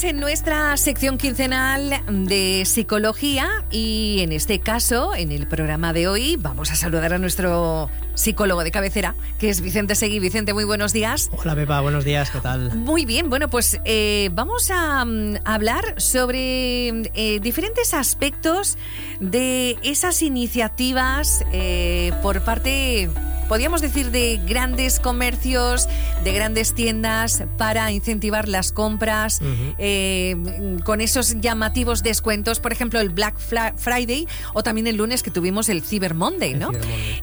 [0.00, 6.36] En nuestra sección quincenal de psicología y en este caso, en el programa de hoy,
[6.36, 10.18] vamos a saludar a nuestro psicólogo de cabecera, que es Vicente Seguí.
[10.18, 11.30] Vicente, muy buenos días.
[11.36, 12.74] Hola Pepa, buenos días, ¿qué tal?
[12.74, 18.78] Muy bien, bueno, pues eh, vamos a, mm, hablar sobre eh, diferentes aspectos
[19.20, 23.10] de esas iniciativas eh, por parte
[23.52, 25.86] podríamos decir, de grandes comercios,
[26.24, 29.42] de grandes tiendas para incentivar las compras
[29.76, 33.36] eh, con esos llamativos descuentos, por ejemplo, el Black
[33.76, 36.70] Friday o también el lunes que tuvimos el Cyber Monday, ¿no?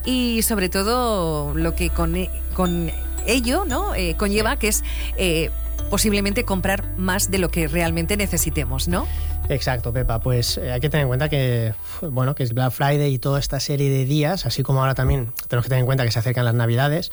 [0.04, 2.92] Y sobre todo lo que con, e, con
[3.26, 3.96] ello ¿no?
[3.96, 4.84] Eh, conlleva, que es
[5.16, 5.50] eh,
[5.82, 9.06] posiblemente comprar más de lo que realmente necesitemos, ¿no?
[9.48, 10.20] Exacto, Pepa.
[10.20, 13.40] Pues eh, hay que tener en cuenta que, bueno, que es Black Friday y toda
[13.40, 16.18] esta serie de días, así como ahora también tenemos que tener en cuenta que se
[16.18, 17.10] acercan las Navidades,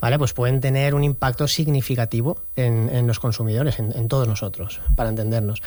[0.00, 0.18] ¿vale?
[0.18, 5.62] Pues pueden tener un impacto significativo en, los consumidores, en, todos nosotros, para entendernos.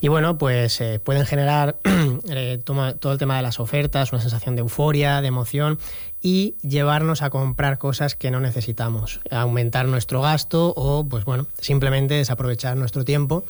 [0.00, 1.78] Y bueno, pues eh, pueden generar
[2.28, 5.78] eh, todo el tema de las ofertas, una sensación de euforia, de emoción
[6.24, 12.14] y llevarnos a comprar cosas que no necesitamos, aumentar nuestro gasto o, pues bueno, simplemente
[12.14, 13.44] desaprovechar nuestro tiempo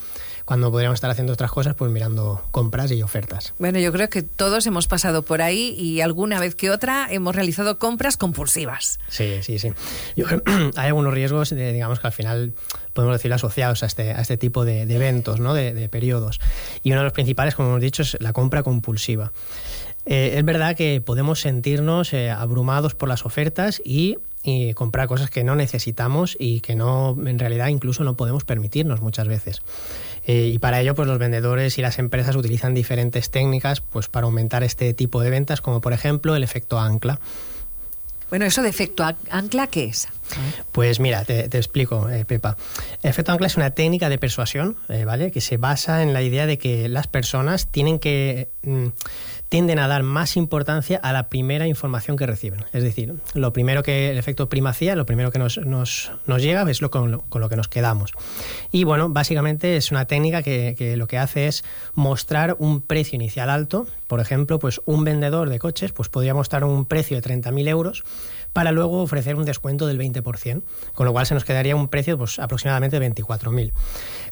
[0.44, 3.54] cuando podríamos estar haciendo otras cosas, pues mirando compras y ofertas.
[3.60, 7.36] Bueno, yo creo que todos hemos pasado por ahí y alguna vez que otra hemos
[7.36, 8.98] realizado compras compulsivas.
[9.08, 9.70] Sí, sí, sí.
[10.76, 12.54] hay algunos riesgos, de, digamos, que al final
[12.92, 15.54] podemos decir asociados a este, a este tipo de, eventos, ¿no?
[15.54, 16.40] De, periodos.
[16.82, 19.32] Y uno de los principales, como hemos dicho, es la compra compulsiva.
[20.06, 24.18] Eh, es verdad que podemos sentirnos eh, abrumados por las ofertas y
[24.74, 29.26] comprar cosas que no necesitamos y que no en realidad incluso no podemos permitirnos muchas
[29.26, 29.62] veces.
[30.26, 34.24] Eh, y para ello, pues los vendedores y las empresas utilizan diferentes técnicas pues, para
[34.24, 37.20] aumentar este tipo de ventas, como por ejemplo el efecto ancla.
[38.30, 40.08] Bueno, eso de efecto ancla, ¿qué es?
[40.72, 42.56] Pues mira, te, explico, eh, Pepa.
[43.02, 45.30] El efecto ancla es una técnica de persuasión, eh, ¿vale?
[45.30, 48.88] Que se basa en la idea de que las personas tienen que mm,
[49.54, 52.64] tienden a dar más importancia a la primera información que reciben.
[52.72, 56.68] Es decir, lo primero que el efecto primacía, lo primero que nos, nos, nos llega
[56.68, 58.14] es lo con, lo con, lo que nos quedamos.
[58.72, 61.64] Y bueno, básicamente es una técnica que, que, lo que hace es
[61.94, 63.86] mostrar un precio inicial alto.
[64.08, 68.04] Por ejemplo, pues un vendedor de coches pues podría mostrar un precio de 30.000 euros
[68.54, 70.13] para luego ofrecer un descuento del 20%,
[70.94, 73.72] con lo cual se nos quedaría un precio pues, aproximadamente de 24.000.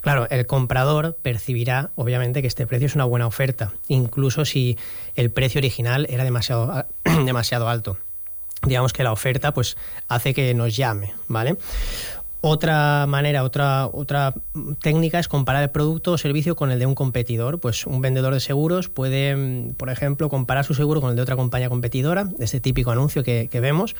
[0.01, 4.77] Claro, el comprador percibirá, obviamente, que este precio es una buena oferta, incluso si
[5.15, 6.85] el precio original era demasiado,
[7.25, 7.97] demasiado alto.
[8.63, 9.75] Digamos que la oferta pues,
[10.07, 11.57] hace que nos llame, ¿vale?
[12.45, 14.33] Otra manera, otra, otra
[14.81, 17.61] técnica es comparar el producto o servicio con el de un competidor.
[17.61, 21.21] Pues un vendedor de seguros puede, mm, por ejemplo, comparar su seguro con el de
[21.21, 23.95] otra compañía competidora, ese típico anuncio que, vemos,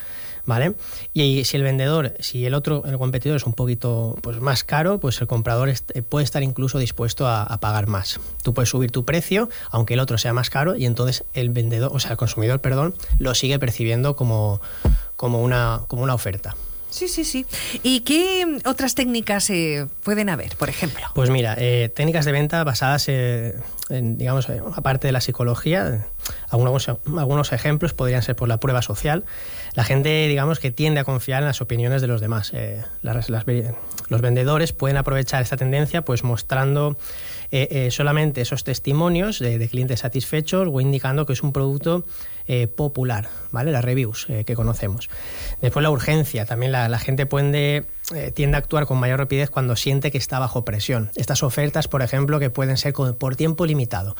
[0.45, 0.73] ¿vale?
[1.13, 4.99] Y si el vendedor, si el otro, el competidor es un poquito pues, más caro,
[4.99, 5.71] pues el comprador
[6.09, 8.19] puede estar incluso dispuesto a, pagar más.
[8.43, 11.91] Tú puedes subir tu precio, aunque el otro sea más caro, y entonces el vendedor,
[11.93, 14.59] o sea, el consumidor, perdón, lo sigue percibiendo como
[15.15, 16.57] una oferta.
[16.93, 17.43] Sí, sí, sí.
[17.81, 21.01] ¿Y qué otras técnicas eh, pueden haber, por ejemplo?
[21.15, 23.55] Pues mira, eh, técnicas de venta basadas en,
[24.19, 26.05] digamos, aparte de la psicología,
[26.51, 29.23] algunos, algunos ejemplos podrían ser por la prueba social.
[29.73, 32.51] La gente, digamos, que tiende a confiar en las opiniones de los demás.
[32.53, 36.95] Eh, los vendedores pueden aprovechar esta tendencia pues mostrando
[37.89, 42.05] solamente esos testimonios de, clientes satisfechos o indicando que es un producto
[42.75, 43.71] popular, ¿vale?
[43.71, 45.09] Las reviews que conocemos.
[45.61, 49.75] Después la urgencia, también la, gente puede, eh, tiende a actuar con mayor rapidez cuando
[49.75, 51.11] siente que está bajo presión.
[51.15, 54.15] Estas ofertas, por ejemplo, que pueden ser por tiempo limitado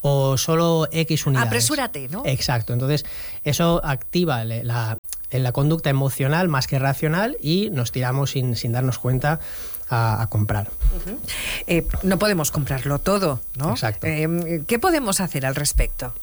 [0.00, 1.48] o solo X unidades.
[1.48, 2.22] Apresúrate, ¿no?
[2.24, 2.72] Exacto.
[2.72, 3.04] Entonces,
[3.44, 4.98] eso activa la,
[5.30, 9.40] la conducta emocional más que racional y nos tiramos sin, sin darnos cuenta
[9.90, 10.70] a, comprar.
[11.66, 13.70] Eh, no podemos comprarlo todo, ¿no?
[13.70, 14.06] Exacto.
[14.06, 16.14] Eh, ¿Qué podemos hacer al respecto?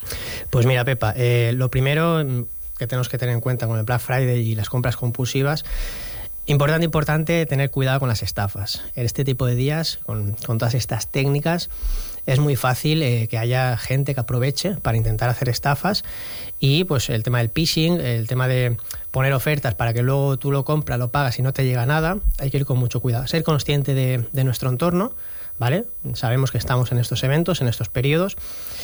[0.49, 1.13] Pues mira, Pepa,
[1.53, 2.45] lo primero
[2.77, 5.63] que tenemos que tener en cuenta con el Black Friday y las compras compulsivas.
[6.47, 8.83] Importante, importante tener cuidado con las estafas.
[8.95, 11.71] En este tipo de días, con, todas estas técnicas,
[12.27, 16.03] es muy fácil eh, que haya gente que aproveche para intentar hacer estafas
[16.59, 18.77] y pues el tema del phishing, el tema de
[19.09, 22.19] poner ofertas para que luego tú lo compras, lo pagas y no te llega nada,
[22.37, 23.25] hay que ir con mucho cuidado.
[23.25, 25.13] Ser consciente de nuestro entorno,
[25.57, 25.85] ¿vale?
[26.13, 28.37] Sabemos que estamos en estos eventos, en estos periodos,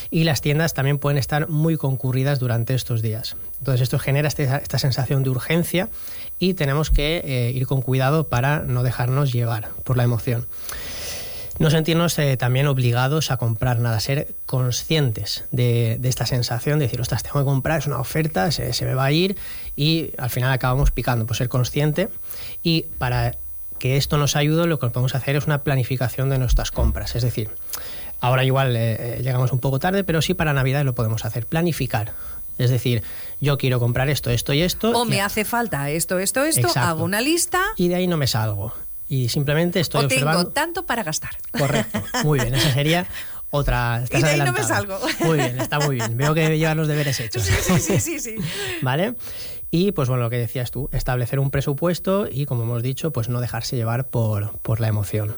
[0.09, 3.35] y las tiendas también pueden estar muy concurridas durante estos días.
[3.59, 5.89] Entonces esto genera este, esta sensación de urgencia
[6.39, 10.47] y tenemos que eh, ir con cuidado para no dejarnos llevar por la emoción.
[11.59, 16.99] No sentirnos eh, también obligados a comprar nada, ser conscientes de, esta sensación de decir,
[16.99, 19.37] ostras, tengo que comprar, es una oferta, se, se me va a ir
[19.75, 22.09] y al final acabamos picando, pues ser consciente
[22.63, 23.35] y para
[23.81, 27.15] que esto nos ayude, lo que podemos hacer es una planificación de nuestras compras.
[27.15, 27.49] Es decir,
[28.19, 31.47] ahora igual eh, eh, llegamos un poco tarde, pero sí para Navidad lo podemos hacer,
[31.47, 32.13] planificar.
[32.59, 33.01] Es decir,
[33.39, 34.91] yo quiero comprar esto, esto y esto.
[34.91, 37.59] O me hace falta esto, esto, esto, hago una lista.
[37.75, 38.71] Y de ahí no me salgo.
[39.09, 41.31] Y simplemente estoy o tengo tanto para gastar.
[41.51, 42.03] Correcto.
[42.23, 43.07] Muy bien, esa sería
[43.51, 44.03] otra.
[44.11, 44.97] y de ahí no me salgo.
[45.19, 46.17] Muy bien, está muy bien.
[46.17, 47.43] Veo que llevan los deberes hechos.
[47.43, 48.35] Sí, sí, sí, sí, sí.
[48.81, 49.15] ¿Vale?
[49.69, 53.29] Y pues bueno, lo que decías tú, establecer un presupuesto y como hemos dicho, pues
[53.29, 55.35] no dejarse llevar por, por la emoción.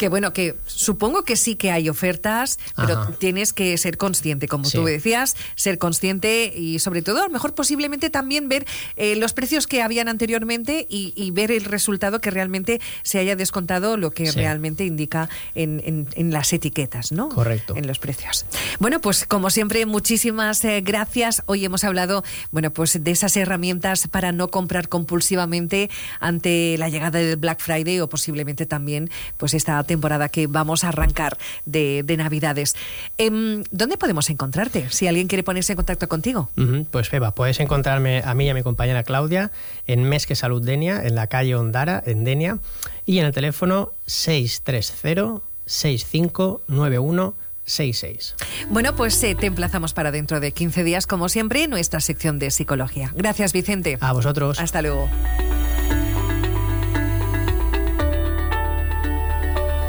[0.00, 4.70] Que bueno, que supongo que sí que hay ofertas, pero tienes que ser consciente, como
[4.70, 8.66] tú decías, ser consciente y sobre todo, a lo mejor posiblemente también ver
[8.96, 13.98] eh, los precios que habían anteriormente y, ver el resultado que realmente se haya descontado
[13.98, 17.28] lo que realmente indica en, las etiquetas, ¿no?
[17.28, 17.76] Correcto.
[17.76, 18.46] En los precios.
[18.78, 21.42] Bueno, pues como siempre, muchísimas eh, gracias.
[21.44, 27.18] Hoy hemos hablado, bueno, pues de esas herramientas para no comprar compulsivamente ante la llegada
[27.18, 32.76] del Black Friday o posiblemente también, pues esta temporada que vamos a arrancar de, Navidades.
[33.18, 36.48] Em, ¿Dónde podemos encontrarte si alguien quiere ponerse en contacto contigo?
[36.92, 39.50] pues Beba, puedes encontrarme a mí y a mi compañera Claudia
[39.86, 42.58] en Mesque Salud Denia, en la calle Ondara, en Denia,
[43.04, 47.34] y en el teléfono 630 6591
[47.64, 48.34] 66.
[48.68, 52.38] Bueno, pues eh, te emplazamos para dentro de 15 días, como siempre, en nuestra sección
[52.38, 53.12] de psicología.
[53.14, 53.98] Gracias, Vicente.
[54.00, 54.60] A vosotros.
[54.60, 55.08] Hasta luego.